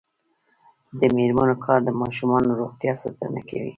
د 0.99 1.01
میرمنو 1.15 1.55
کار 1.65 1.79
د 1.85 1.89
ماشومانو 2.01 2.57
روغتیا 2.61 2.93
ساتنه 3.01 3.41
کوي. 3.49 3.69